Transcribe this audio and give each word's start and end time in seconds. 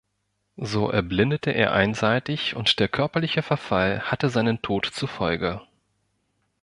So 0.57 0.89
erblindete 0.89 1.51
er 1.51 1.73
einseitig 1.73 2.55
und 2.55 2.79
der 2.79 2.87
körperliche 2.87 3.43
Verfall 3.43 3.99
hatte 4.01 4.29
seinen 4.31 4.63
Tod 4.63 4.87
zur 4.87 5.07
Folge. 5.07 5.61